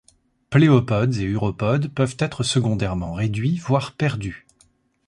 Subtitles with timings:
[0.49, 4.47] Pléopodes et uropodes peuvent être secondairement réduits, voire perdus.